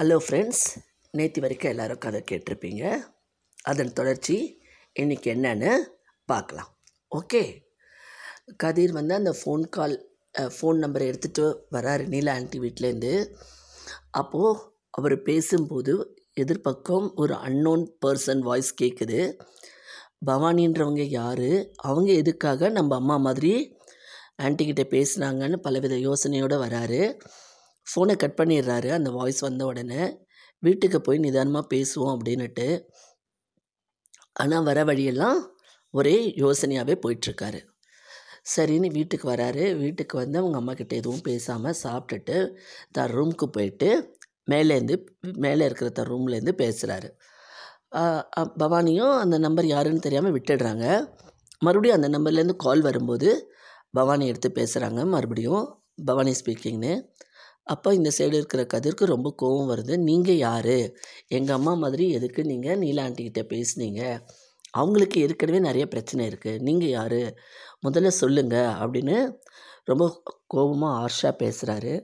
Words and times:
Hello 0.00 0.16
friends 0.26 0.62
நேற்று 1.10 1.40
வரைக்கும் 1.40 1.70
எல்லோரும் 1.70 1.98
கதை 1.98 2.22
கேட்டிருப்பீங்க. 2.30 2.82
அதன் 3.62 3.92
தொடர்ச்சி 3.92 4.36
இன்றைக்கி 5.00 5.28
என்னன்னு 5.32 5.72
பார்க்கலாம். 6.24 6.70
ஓகே 7.10 7.42
கதிர் 8.56 8.92
வந்து 8.92 9.14
அந்த 9.14 9.32
ஃபோன் 9.40 9.64
கால் 9.68 9.96
ஃபோன் 10.34 10.78
நம்பரை 10.84 11.06
எடுத்துகிட்டு 11.10 11.44
வராரு. 11.70 12.08
நீலா 12.08 12.34
ஆண்டி 12.34 12.58
வீட்டிலேருந்து 12.58 13.12
அப்போது 14.10 14.62
அவர் 14.90 15.16
பேசும்போது 15.22 15.94
எதிர்பக்கம் 16.40 17.14
ஒரு 17.14 17.34
அன்னோன் 17.34 17.84
பர்சன் 18.06 18.38
வாய்ஸ் 18.38 18.72
கேட்குது 18.82 19.20
பவானின்றவங்க 20.26 21.02
யார்? 21.02 21.76
அவங்க 21.76 22.12
எதுக்காக 22.12 22.68
நம்ம 22.68 22.96
அம்மா 22.96 23.16
மாதிரி 23.16 23.54
ஆன்ட்டிக்கிட்ட 24.42 24.86
பேசுனாங்கன்னு 24.96 25.56
பலவித 25.56 25.94
யோசனையோடு 26.08 26.58
வராரு. 26.66 27.02
ஃபோனை 27.90 28.14
கட் 28.22 28.38
பண்ணிடுறாரு. 28.40 28.88
அந்த 28.98 29.10
வாய்ஸ் 29.18 29.40
வந்த 29.48 29.62
உடனே 29.70 30.02
வீட்டுக்கு 30.62 30.98
போய் 31.00 31.24
நிதானமாக 31.26 31.70
பேசுவோம் 31.74 32.14
அப்படின்னுட்டு 32.16 32.66
ஆனால் 34.42 34.66
வர 34.68 34.78
வழியெல்லாம் 34.90 35.38
ஒரே 35.94 36.16
யோசனையாகவே 36.42 36.94
போயிட்டுருக்காரு. 37.04 37.60
சரின்னு 38.52 38.88
வீட்டுக்கு 38.98 39.26
வராரு. 39.32 39.64
வீட்டுக்கு 39.82 40.14
வந்து 40.22 40.36
அவங்க 40.40 40.56
அம்மாக்கிட்ட 40.60 40.94
எதுவும் 41.00 41.26
பேசாமல் 41.28 41.78
சாப்பிட்டுட்டு 41.84 42.36
தான் 42.96 43.10
ரூமுக்கு 43.16 43.46
போயிட்டு 43.56 43.88
மேலேருந்து 44.52 44.94
மேலே 45.44 45.64
இருக்கிற 45.68 45.88
தன் 45.98 46.10
ரூம்லேருந்து 46.12 46.54
பேசுகிறாரு 46.62 47.08
பவானியும் 48.62 49.14
அந்த 49.22 49.36
நம்பர் 49.44 49.66
யாருன்னு 49.74 50.04
தெரியாமல் 50.06 50.34
விட்டுடுறாங்க. 50.36 50.86
மறுபடியும் 51.66 51.98
அந்த 51.98 52.08
நம்பர்லேருந்து 52.14 52.56
கால் 52.64 52.82
வரும்போது 52.88 53.30
பவானி 53.98 54.24
எடுத்து 54.32 54.48
பேசுகிறாங்க 54.58 55.00
மறுபடியும் 55.14 55.64
பவானி 56.08 56.32
ஸ்பீக்கிங்னு 56.40 56.92
அப்போ 57.72 57.88
இந்த 57.98 58.10
சைடு 58.18 58.34
இருக்கிற 58.40 58.62
கதிருக்கு 58.72 59.12
ரொம்ப 59.14 59.28
கோவம் 59.42 59.70
வருது. 59.72 59.94
நீங்கள் 60.08 60.40
யார்? 60.48 60.76
எங்கள் 61.36 61.56
அம்மா 61.58 61.72
மாதிரி 61.84 62.04
எதுக்கு 62.18 62.40
நீங்கள் 62.52 62.80
நீலா 62.82 63.02
ஆண்டிக்கிட்ட 63.06 63.42
பேசுனீங்க? 63.54 64.02
அவங்களுக்கு 64.80 65.16
ஏற்கனவே 65.24 65.60
நிறைய 65.68 65.84
பிரச்சனை 65.94 66.22
இருக்குது 66.30 66.62
நீங்கள் 66.68 66.94
யார்? 66.98 67.20
முதல்ல 67.86 68.10
சொல்லுங்கள் 68.22 68.72
அப்படின்னு 68.82 69.16
ரொம்ப 69.90 70.04
கோபமாக 70.46 70.98
ஆர்ஷாக 71.04 71.34
பேசுகிறாரு 71.42 71.94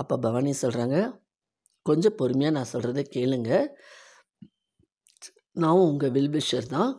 அப்போ 0.00 0.14
பவானி 0.24 0.52
சொல்கிறாங்க 0.62 0.96
கொஞ்சம் 1.86 2.16
பொறுமையாக 2.20 2.56
நான் 2.56 2.72
சொல்கிறத 2.72 3.02
கேளுங்க. 3.16 3.50
நான் 5.62 5.84
உங்கள் 5.88 6.12
வில்பிஷர் 6.16 6.66
தான். 6.76 6.90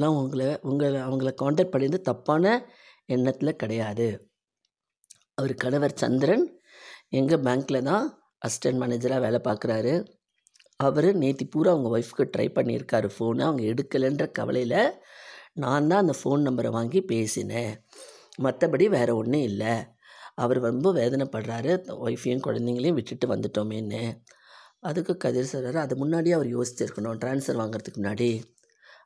நான் 0.00 0.16
உங்களை 0.20 0.48
உங்களை 0.70 1.00
அவங்கள 1.06 1.30
காண்டாக்ட் 1.42 1.72
பண்ணியிருந்து 1.72 2.08
தப்பான 2.10 2.44
எண்ணத்தில் 3.14 3.60
கிடையாது. 3.62 4.06
அவர் 5.34 5.54
கணவர் 5.64 6.00
சந்திரன். 6.02 6.44
எங்கள் 7.12 7.40
பேங்க்கில் 7.40 7.82
தான் 7.82 8.04
அசிஸ்டன்ட் 8.46 8.80
மேனேஜராக 8.82 9.20
வேலை 9.20 9.40
பார்க்குறாரு. 9.44 9.94
அவர் 10.76 11.14
நேற்று 11.14 11.46
பூரா 11.46 11.70
அவங்க 11.70 11.98
ஒய்ஃப்க்கு 11.98 12.24
ட்ரை 12.36 12.46
பண்ணியிருக்காரு. 12.58 13.08
ஃபோனை 13.16 13.42
அவங்க 13.48 13.62
எடுக்கலைன்ற 13.62 14.32
கவலையில் 14.32 14.98
நான் 15.52 15.88
தான் 15.88 16.02
அந்த 16.06 16.14
ஃபோன் 16.22 16.44
நம்பரை 16.48 16.70
வாங்கி 16.70 17.00
பேசினேன். 17.02 17.72
மற்றபடி 18.42 18.88
வேறு 18.88 19.16
ஒன்றும் 19.16 19.42
இல்லை. 19.42 19.74
அவர் 20.34 20.60
ரொம்ப 20.60 20.92
வேதனைப்படுறாரு. 20.92 21.72
ஒய்ஃபையும் 22.06 22.44
குழந்தைங்களையும் 22.46 22.98
விட்டுட்டு 22.98 23.26
வந்துட்டோமேன்னு. 23.34 24.02
அதுக்கு 24.80 25.16
கதிர் 25.16 25.52
சொல்கிறாரு 25.52 25.74
அது 25.74 25.96
முன்னாடியே 25.96 26.34
அவர் 26.34 26.50
யோசிச்சிருக்கணும். 26.56 27.18
ட்ரான்ஸ்ஃபர் 27.24 27.60
வாங்குறதுக்கு 27.62 28.00
முன்னாடி. 28.02 28.30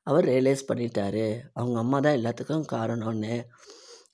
அவர் 0.03 0.25
ரியலைஸ் 0.25 0.69
பண்ணிட்டாரு. 0.73 1.27
அவங்க 1.53 1.79
அம்மா 1.79 2.01
தான் 2.01 2.17
எல்லாத்துக்கும் 2.17 2.67
காரணம்னு. 2.73 3.35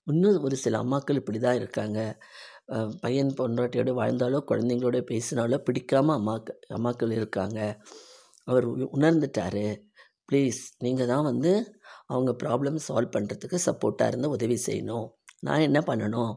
இன்னும் 0.04 0.42
ஒரு 0.42 0.56
சில 0.56 0.78
அம்மாக்கள் 0.82 1.14
இப்படி 1.14 1.38
தான் 1.38 1.54
இருக்காங்க. 1.54 2.00
பையன் 3.02 3.30
பொண்டாட்டியோடு 3.38 3.92
வாழ்ந்தாலோ 4.00 4.38
குழந்தைங்களோட 4.50 4.98
பேசினாலோ 5.10 5.58
பிடிக்காமல் 5.66 6.16
அம்மாக்கு 6.18 6.52
அம்மாக்கள் 6.76 7.16
இருக்காங்க. 7.18 7.60
அவர் 8.48 8.66
உணர்ந்துட்டார். 8.96 9.64
ப்ளீஸ் 10.28 10.60
நீங்கள் 10.84 11.10
தான் 11.12 11.26
வந்து 11.30 11.52
அவங்க 12.12 12.30
ப்ராப்ளம் 12.42 12.78
சால்வ் 12.86 13.14
பண்ணுறதுக்கு 13.16 13.58
சப்போர்ட்டாக 13.68 14.10
இருந்து 14.12 14.28
உதவி 14.36 14.56
செய்யணும். 14.66 15.08
நான் 15.46 15.66
என்ன 15.68 15.80
பண்ணணும்? 15.90 16.34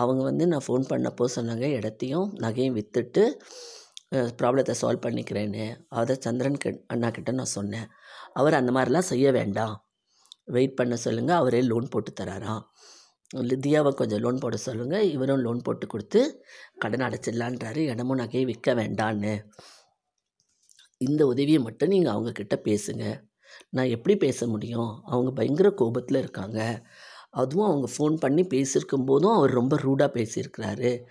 அவங்க 0.00 0.22
வந்து 0.28 0.44
நான் 0.52 0.64
ஃபோன் 0.66 0.84
பண்ணப்போ 0.92 1.26
சொன்னாங்க 1.36 1.66
இடத்தையும் 1.78 2.28
நகையும் 2.44 2.76
விற்றுட்டு 2.78 3.22
ப்ராப்ளத்தை 4.40 4.74
சால்வ் 4.80 5.04
பண்ணிக்கிறேன்னு. 5.06 5.64
அதை 6.00 6.14
சந்திரன் 6.26 6.60
கிட் 6.64 6.82
அண்ணா 6.92 7.08
கிட்ட 7.16 7.30
நான் 7.40 7.54
சொன்னேன். 7.58 7.88
அவர் 8.40 8.58
அந்த 8.60 8.70
மாதிரிலாம் 8.76 9.10
செய்ய 9.12 9.26
வேண்டாம். 9.38 9.74
வெயிட் 10.56 10.78
பண்ண 10.80 10.94
சொல்லுங்கள் 11.06 11.40
அவரே 11.42 11.60
லோன் 11.70 11.92
போட்டு 11.92 12.12
தராராம். 12.20 12.62
லித்தியாவை 13.34 13.94
கொஞ்சம் 13.94 14.20
லோன் 14.20 14.38
போட 14.38 14.56
சொல்லுங்கள் 14.56 15.10
இவரும் 15.10 15.38
லோன் 15.38 15.58
போட்டு 15.58 15.86
கொடுத்து 15.86 16.44
கடன் 16.78 17.00
அடைச்சிடலான்றாரு. 17.00 17.76
இடமும் 17.76 18.18
நகையை 18.18 18.44
விற்க 18.44 18.74
வேண்டான்னு. 18.74 19.44
இந்த 20.98 21.26
உதவியை 21.26 21.58
மட்டும் 21.58 21.88
நீங்கள் 21.88 22.12
அவங்கக்கிட்ட 22.12 22.54
பேசுங்க. 22.54 23.22
நான் 23.70 23.86
எப்படி 23.86 24.16
பேச 24.16 24.46
முடியும்? 24.46 25.02
அவங்க 25.04 25.30
பயங்கர 25.30 25.70
கோபத்தில் 25.70 26.18
இருக்காங்க. 26.18 26.86
அதுவும் 27.30 27.66
அவங்க 27.66 27.88
ஃபோன் 27.98 28.14
பண்ணி 28.14 28.42
பேசியிருக்கும் 28.42 29.04
போதும் 29.06 29.30
அவர் 29.30 29.50
ரொம்ப 29.50 29.76
ரூடாக 29.76 30.20
பேசியிருக்கிறாரு. 30.20 31.02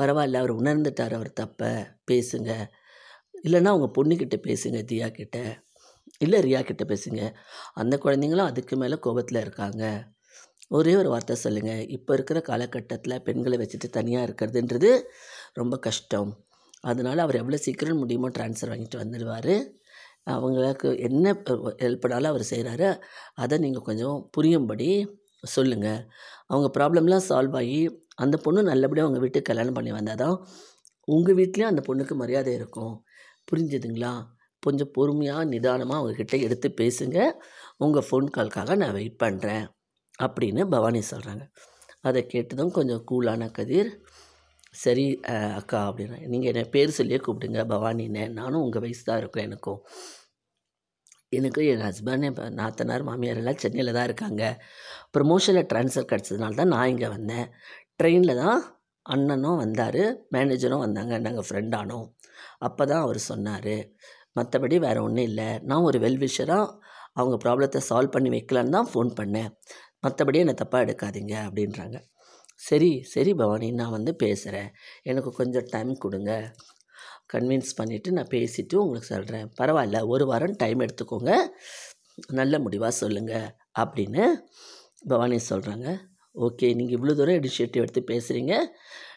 பரவாயில்ல 0.00 0.36
அவர் 0.36 0.56
உணர்ந்துட்டார் 0.56 1.14
அவர் 1.14 1.32
தப்பை. 1.40 1.96
பேசுங்க. 2.10 2.66
இல்லைன்னா 3.42 3.64
அவங்க 3.64 4.04
பொண்ணுக்கிட்ட 4.04 4.38
பேசுங்க 4.42 4.84
தியா 4.92 5.08
கிட்ட. 5.08 5.62
இல்லை 6.18 6.42
ரியா 6.42 6.62
கிட்ட 6.62 6.84
பேசுங்க. 6.84 7.34
அந்த 7.72 7.98
குழந்தைங்களும் 8.04 8.44
அதுக்கு 8.44 8.76
மேலே 8.76 8.98
கோபத்தில் 8.98 9.40
இருக்காங்க. 9.40 10.12
ஒரே 10.70 10.92
ஒரு 11.00 11.08
வார்த்தை 11.12 11.34
சொல்லுங்கள் 11.44 11.84
இப்போ 11.96 12.12
இருக்கிற 12.16 12.38
காலகட்டத்தில் 12.48 13.22
பெண்களை 13.26 13.56
வச்சுட்டு 13.62 13.88
தனியாக 13.98 14.26
இருக்கிறதுன்றது 14.28 14.90
ரொம்ப 15.60 15.74
கஷ்டம். 15.86 16.30
அதனால் 16.90 17.22
அவர் 17.24 17.40
எவ்வளோ 17.42 17.58
சீக்கிரம் 17.66 18.00
முடியுமோ 18.02 18.28
ட்ரான்ஸ்ஃபர் 18.36 18.72
வாங்கிட்டு 18.72 19.00
வந்துடுவார் 19.02 19.54
அவங்களுக்கு 20.34 20.88
என்ன 21.08 21.32
ஹெல்ப் 21.82 22.06
அவர் 22.32 22.44
செய்கிறாரு 22.52 22.88
அதை 23.42 23.56
நீங்கள் 23.64 23.86
கொஞ்சம் 23.88 24.18
புரியும்படி 24.36 24.88
சொல்லுங்கள் 25.44 26.00
அவங்க 26.52 26.68
ப்ராப்ளம்லாம் 26.78 27.26
சால்வ் 27.28 27.56
ஆகி 27.60 27.80
அந்த 28.24 28.36
பொண்ணு 28.44 28.62
நல்லபடியாக 28.70 29.06
அவங்க 29.08 29.20
வீட்டுக்கு 29.24 29.50
கல்யாணம் 29.50 29.76
பண்ணி 29.78 29.92
வந்தால் 29.98 30.20
தான் 30.24 30.36
உங்கள் 31.08 31.36
வீட்லேயும் 31.40 31.72
அந்த 31.72 31.82
பொண்ணுக்கு 31.86 32.14
மரியாதை 32.22 32.50
இருக்கும். 32.58 32.94
புரிஞ்சுதுங்களா? 33.50 34.12
கொஞ்சம் 34.62 34.90
பொறுமையாக 34.96 35.44
நிதானமாக 35.52 36.00
அவங்கக்கிட்ட 36.00 36.36
எடுத்து 36.46 36.68
பேசுங்க. 36.80 37.18
உங்கள் 37.84 38.06
ஃபோன் 38.08 38.28
கால்க்காக 38.36 38.76
நான் 38.82 38.96
வெயிட் 38.98 39.20
பண்ணுறேன் 39.24 39.64
அப்படின்னு 40.24 40.62
பவானி 40.74 41.00
சொல்கிறாங்க 41.12 41.44
அதை 42.08 42.20
கேட்டதும் 42.32 42.76
கொஞ்சம் 42.78 43.04
கூலான 43.10 43.48
கதிர் 43.58 43.90
சரி 44.82 45.04
அக்கா 45.58 45.78
அப்படின்னா. 45.90 46.18
நீங்கள் 46.32 46.50
என்ன 46.52 46.62
பேர் 46.74 46.96
சொல்லியே 46.98 47.18
கூப்பிடுங்க 47.26 47.62
பவானின்னு. 47.72 48.24
நானும் 48.38 48.64
உங்கள் 48.66 48.82
வயசு 48.84 49.02
தான் 49.08 49.20
இருக்கும் 49.22 49.46
எனக்கும். 49.48 49.80
எனக்கு 51.38 51.60
என் 51.72 51.84
ஹஸ்பண்ட் 51.88 52.26
இப்போ 52.28 52.44
நாத்தனார் 52.60 53.04
மாமியார் 53.08 53.40
எல்லாம் 53.42 53.60
சென்னையில் 53.64 53.96
தான் 53.96 54.06
இருக்காங்க. 54.08 54.42
ப்ரமோஷனில் 55.16 55.68
ட்ரான்ஸ்ஃபர் 55.72 56.10
கிடச்சதுனால 56.12 56.58
தான் 56.60 56.72
நான் 56.74 56.90
இங்கே 56.92 57.08
வந்தேன். 57.16 57.46
ட்ரெயினில் 58.00 58.40
தான் 58.44 58.60
அண்ணனும் 59.06 59.60
வந்தார் 59.64 60.02
மேனேஜரும் 60.34 60.84
வந்தாங்க. 60.86 61.14
நாங்கள் 61.26 61.46
ஃப்ரெண்டானோம் 61.48 62.06
அப்போ 62.66 62.82
தான் 62.92 63.04
அவர் 63.06 63.20
சொன்னார் 63.30 63.74
மற்றபடி 64.38 64.76
வேறு 64.86 65.00
ஒன்றும் 65.06 65.28
இல்லை. 65.30 65.50
நான் 65.68 65.86
ஒரு 65.90 65.98
வெல்விஷராக 66.06 66.66
அவங்க 67.18 67.36
ப்ராப்ளத்தை 67.44 67.80
சால்வ் 67.90 68.14
பண்ணி 68.16 68.30
வைக்கலான்னு 68.34 68.76
தான் 68.76 68.90
ஃபோன் 68.90 69.10
பண்ணேன். 69.20 69.50
மற்றபடி 70.02 70.38
என்னை 70.42 70.54
தப்பாக 70.62 70.84
எடுக்காதீங்க 70.86 71.34
அப்படின்றாங்க. 71.48 71.98
சரி 72.60 72.90
சரி 73.02 73.34
பவானி 73.34 73.68
நான் 73.72 73.90
வந்து 73.90 74.12
பேசுகிறேன் 74.14 74.70
எனக்கு 75.02 75.30
கொஞ்சம் 75.30 75.68
டைம் 75.70 75.92
கொடுங்க. 75.98 76.32
கன்வின்ஸ் 77.32 77.72
பண்ணிவிட்டு 77.80 78.10
நான் 78.10 78.32
பேசிவிட்டு 78.36 78.76
உங்களுக்கு 78.82 79.12
சொல்கிறேன் 79.14 79.48
பரவாயில்ல 79.60 79.98
ஒரு 80.06 80.24
வாரம் 80.26 80.56
டைம் 80.56 80.80
எடுத்துக்கோங்க. 80.80 81.32
நல்ல 82.40 82.54
முடிவாக 82.58 82.94
சொல்லுங்கள் 83.02 83.48
அப்படின்னு 83.78 84.24
பவானி 85.08 85.38
சொல்கிறாங்க 85.50 85.88
ஓகே 86.36 86.66
நீங்கள் 86.74 86.96
இவ்வளோ 86.98 87.14
தூரம் 87.14 87.38
இனிஷியேட்டிவ் 87.40 87.84
எடுத்து 87.84 88.02
பேசுகிறீங்க 88.12 88.54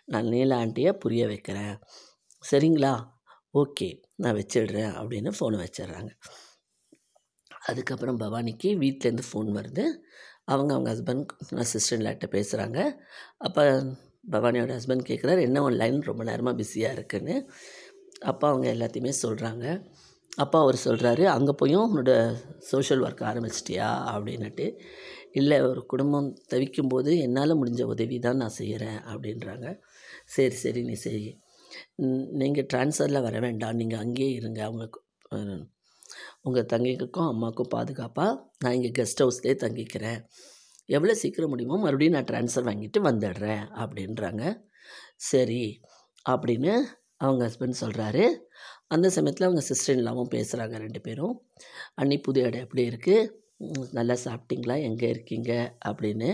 நான் 0.06 0.26
நீலா 0.26 0.56
ஆண்டியை 0.64 0.92
புரிய 0.94 1.24
வைக்கிறேன். 1.28 1.76
சரிங்களா? 2.44 2.94
ஓகே 3.54 3.88
நான் 4.16 4.36
வச்சிடுறேன் 4.36 4.94
அப்படின்னு 5.00 5.32
ஃபோனை 5.40 5.58
வச்சிடுறாங்க. 5.64 6.12
அதுக்கப்புறம் 7.52 8.20
பவானிக்கு 8.20 8.70
வீட்டிலேருந்து 8.84 9.26
ஃபோன் 9.32 9.50
வருது. 9.58 9.86
அவங்க 10.48 10.72
அவங்க 10.74 10.90
ஹஸ்பண்ட் 10.94 11.32
அசிஸ்டண்ட்லாட்ட 11.64 12.28
பேசுகிறாங்க 12.36 12.80
அப்போ 13.48 13.64
பவானியோட 14.34 14.72
ஹஸ்பண்ட் 14.78 15.10
கேட்குறாரு 15.10 15.42
என்ன 15.42 15.62
உன் 15.64 15.80
லைன் 15.82 16.00
ரொம்ப 16.10 16.24
நேரமாக 16.24 16.58
பிஸியாக 16.62 16.96
இருக்குன்னு? 16.98 17.36
அப்போ 18.32 18.46
அவங்க 18.52 18.68
எல்லாத்தையுமே 18.76 19.14
சொல்கிறாங்க 19.24 19.66
அப்பா 20.44 20.58
அவர் 20.60 20.78
சொல்கிறாரு 20.86 21.24
அங்கே 21.36 21.54
போயும் 21.62 21.88
உன்னோட 21.88 22.12
சோஷியல் 22.72 23.04
ஒர்க் 23.06 23.24
ஆரம்பிச்சிட்டியா? 23.32 23.90
அப்படின்னுட்டு. 24.14 24.66
இல்லை 25.32 25.58
ஒரு 25.70 25.82
குடும்பம் 25.86 26.30
தவிக்கும் 26.52 26.92
போது 26.94 27.12
என்னால் 27.26 27.60
முடிஞ்ச 27.62 27.84
உதவி 27.94 28.18
தான் 28.20 28.42
நான் 28.42 28.58
செய்கிறேன் 28.60 29.00
அப்படின்றாங்க. 29.14 29.68
சரி 30.36 30.58
சரி 30.64 30.82
நீ 30.84 30.96
சரி 31.06 31.24
நீங்கள் 32.42 32.68
ட்ரான்ஸ்ஃபரில் 32.74 33.26
வர 33.28 33.38
வேண்டாம். 33.40 33.78
நீங்கள் 33.82 34.04
அங்கேயே 34.06 34.32
இருங்க. 34.40 34.60
அவங்க 34.70 34.86
உங்கள் 36.46 36.70
தங்கைக்கும் 36.74 37.30
அம்மாவுக்கும் 37.32 37.72
பாதுகாப்பாக 37.76 38.32
நான் 38.64 38.76
இங்கே 38.78 38.92
கெஸ்ட் 39.00 39.24
ஹவுஸ்லேயே 39.24 39.56
தங்கிக்கிறேன். 39.64 40.20
எவ்வளோ 40.90 41.14
சீக்கிரம் 41.22 41.52
முடியுமோ 41.54 41.78
மறுபடியும் 41.84 42.16
நான் 42.18 42.30
ட்ரான்ஸ்ஃபர் 42.32 42.68
வாங்கிட்டு 42.70 43.00
வந்துடுறேன் 43.10 43.64
அப்படின்றாங்க. 43.84 44.44
சரி 45.32 45.64
அப்படின்னு 46.26 46.74
அவங்க 47.18 47.42
ஹஸ்பண்ட் 47.48 47.82
சொல்கிறாரு 47.84 48.26
அந்த 48.88 49.08
சமயத்தில் 49.18 49.48
அவங்க 49.48 49.64
சிஸ்டர் 49.70 49.98
இல்லாமல் 49.98 50.34
பேசுகிறாங்க 50.36 50.76
ரெண்டு 50.86 51.00
பேரும். 51.02 51.36
அன்னி 52.02 52.18
புது 52.18 52.40
இடம் 52.42 52.66
எப்படி 52.66 52.84
இருக்குது 52.92 53.30
நல்லா 53.98 54.16
சாப்பிட்டீங்களா? 54.26 54.76
எங்கே 54.88 55.08
இருக்கீங்க? 55.10 55.52
அப்படின்னு. 55.90 56.30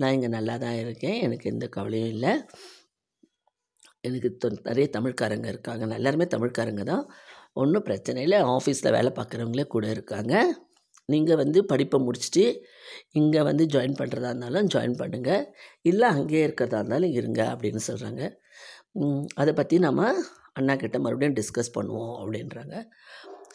நான் 0.00 0.14
இங்கே 0.16 0.30
நல்லா 0.36 0.54
தான் 0.56 0.78
இருக்கேன். 0.82 1.18
எனக்கு 1.26 1.50
எந்த 1.50 1.66
கவலையும் 1.76 2.12
இல்லை. 2.14 2.32
எனக்கு 4.08 4.28
நிறைய 4.68 4.86
தமிழ்காரங்க 4.98 5.48
இருக்காங்க. 5.54 5.94
எல்லாருமே 6.00 6.26
தமிழ்காரங்க 6.36 6.84
தான். 6.92 7.04
ஒன்றும் 7.60 7.86
பிரச்சனை 7.88 8.20
இல்லை. 8.26 8.38
ஆஃபீஸில் 8.56 8.94
வேலை 8.96 9.10
பார்க்குறவங்களே 9.18 9.64
கூட 9.74 9.86
இருக்காங்க. 9.94 10.34
நீங்கள் 11.12 11.40
வந்து 11.42 11.58
படிப்பை 11.70 11.98
முடிச்சுட்டு 12.06 12.44
இங்கே 13.18 13.40
வந்து 13.48 13.64
ஜாயின் 13.74 13.98
பண்ணுறதா 14.00 14.30
இருந்தாலும் 14.32 14.68
ஜாயின் 14.74 14.96
பண்ணுங்கள் 15.00 15.44
இல்லை 15.90 16.08
அங்கேயே 16.16 16.42
இருக்கிறதா 16.48 16.78
இருந்தாலும் 16.80 17.14
இருங்க 17.18 17.40
அப்படின்னு 17.54 17.82
சொல்கிறாங்க 17.88 18.22
அதை 19.42 19.52
பற்றி 19.60 19.76
நம்ம 19.86 20.10
அண்ணா 20.58 20.74
கிட்ட 20.82 20.96
மறுபடியும் 21.04 21.36
டிஸ்கஸ் 21.38 21.74
பண்ணுவோம் 21.76 22.14
அப்படின்றாங்க. 22.22 22.76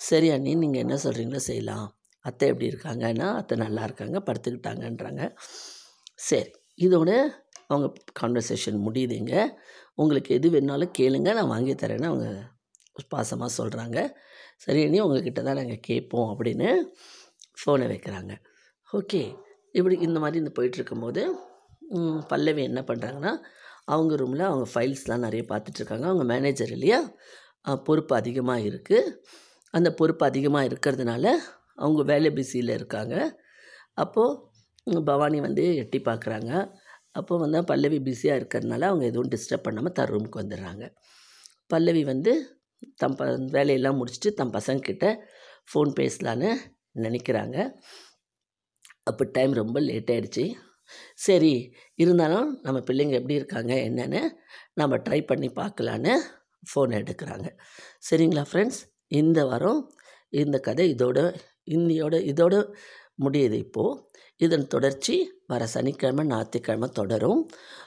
சரி 0.08 0.28
அண்ணி 0.36 0.52
நீங்கள் 0.64 0.84
என்ன 0.86 0.96
சொல்கிறீங்களோ 1.04 1.42
செய்யலாம். 1.50 1.88
அத்தை 2.26 2.46
எப்படி 2.52 2.68
இருக்காங்கன்னா 2.72 3.28
அத்தை 3.40 3.56
நல்லா 3.66 3.84
இருக்காங்க 3.88 4.18
படுத்துக்கிட்டாங்கன்றாங்க. 4.28 5.24
சரி 6.30 6.50
இதோட 6.86 7.12
அவங்க 7.72 7.88
கான்வர்சேஷன் 8.20 8.80
முடியுதுங்க. 8.88 9.34
உங்களுக்கு 10.02 10.32
எது 10.38 10.48
வேணாலும் 10.56 10.96
கேளுங்க. 11.00 11.30
நான் 11.40 11.54
வாங்கி 11.56 11.74
தரேன்னு 11.84 12.10
அவங்க 12.12 12.28
பாசமாக 13.14 13.52
சொல்கிறாங்க 13.60 14.00
சரி 14.64 14.82
இனி 14.88 15.00
உங்ககிட்ட 15.06 15.42
தான் 15.48 15.60
நாங்கள் 15.60 15.84
கேட்போம் 15.90 16.30
அப்படின்னு 16.34 16.70
ஃபோனை 17.60 17.86
வைக்கிறாங்க. 17.94 18.34
ஓகே 18.90 19.22
இப்படி 19.78 19.96
இந்த 20.08 20.18
மாதிரி 20.24 20.42
இந்த 20.44 20.52
போயிட்டுருக்கும்போது 20.58 21.22
பல்லவி 22.32 22.62
என்ன 22.70 22.82
பண்ணுறாங்கன்னா 22.90 23.34
அவங்க 23.94 24.14
ரூமில் 24.22 24.50
அவங்க 24.50 24.66
ஃபைல்ஸ்லாம் 24.72 25.26
நிறைய 25.26 25.44
பார்த்துட்ருக்காங்க 25.52 26.06
அவங்க 26.12 26.26
மேனேஜர் 26.32 26.72
இல்லையா? 26.78 27.00
பொறுப்பு 27.88 28.14
அதிகமாக 28.22 28.66
இருக்குது 28.70 29.14
அந்த 29.74 29.90
பொறுப்பு 30.00 30.24
அதிகமாக 30.30 30.68
இருக்கிறதுனால 30.70 31.26
அவங்க 31.84 32.02
வேலை 32.12 32.30
பிஸியில் 32.38 32.74
இருக்காங்க. 32.78 33.16
அப்போது 34.04 35.04
பவானி 35.12 35.40
வந்து 35.48 35.64
எட்டி 35.84 36.00
பார்க்குறாங்க. 36.10 36.52
அப்போ 37.20 37.34
வந்து 37.44 37.60
பல்லவி 37.72 38.00
பிஸியாக 38.08 38.40
இருக்கிறதுனால 38.40 38.88
அவங்க 38.92 39.06
எதுவும் 39.12 39.32
டிஸ்டர்ப் 39.34 39.66
பண்ணாமல் 39.68 39.96
தர் 40.00 40.12
ரூமுக்கு 40.14 40.42
வந்துடுறாங்க. 40.42 40.86
பல்லவி 41.74 42.04
வந்து 42.12 42.34
தம் 42.96 43.16
ப 43.16 43.26
வேலையெல்லாம் 43.56 44.00
முடிச்சுட்டு 44.00 44.32
தம் 44.40 44.54
பசங்கக்கிட்ட 44.54 45.08
ஃபோன் 45.70 45.92
பேசலான்னு 46.00 46.50
நினைக்கிறாங்க. 47.06 47.58
அப்போ 49.04 49.24
டைம் 49.36 49.54
ரொம்ப 49.54 49.80
லேட் 49.80 50.12
ஆகிடுச்சி 50.16 50.46
சரி 51.26 51.54
இருந்தாலும் 51.96 52.50
நம்ம 52.64 52.80
பிள்ளைங்க 52.80 53.16
எப்படி 53.20 53.38
இருக்காங்க 53.40 53.74
என்னென்னு 53.88 54.22
நம்ம 54.74 54.98
ட்ரை 54.98 55.20
பண்ணி 55.26 55.50
பார்க்கலான்னு 55.62 56.14
ஃபோன் 56.70 56.94
எடுக்கிறாங்க. 57.00 57.48
சரிங்களா 58.10 58.44
ஃப்ரெண்ட்ஸ்? 58.50 58.80
இந்த 59.22 59.40
வாரம் 59.46 59.82
இந்த 60.34 60.58
கதை 60.60 60.86
இதோட 60.96 61.20
இன்னியோட 61.76 62.16
இதோட 62.32 62.56
முடியுது 63.26 63.58
இப்போது 63.66 64.00
இதன் 64.46 64.68
தொடர்ச்சி 64.68 65.16
வர 65.48 65.66
சனிக்கிழமை 65.66 66.24
ஞாயிற்றுக்கிழமை 66.26 66.90
தொடரும். 67.00 67.42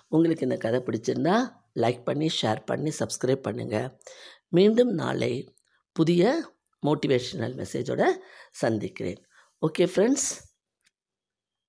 உங்களுக்கு 0.08 0.46
இந்த 0.48 0.56
கதை 0.56 0.80
பிடிச்சிருந்தா 0.86 1.36
லைக் 1.82 2.00
பண்ணி 2.04 2.28
ஷேர் 2.40 2.60
பண்ணி 2.66 2.90
சப்ஸ்கிரைப் 3.00 3.46
பண்ணுங்கள் 3.48 3.88
மீண்டும் 4.50 4.92
நாளை 5.02 5.32
புதிய 5.96 6.22
மோட்டிவேஷனல் 6.86 7.54
மெசேஜோடு 7.60 8.06
சந்திக்கிறேன். 8.62 9.20
Okay 9.62 9.84
friends 9.92 10.28